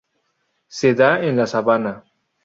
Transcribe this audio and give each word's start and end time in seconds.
Se 0.77 0.95
da 0.95 1.11
en 1.27 1.37
la 1.37 1.45
sabana. 1.45 1.93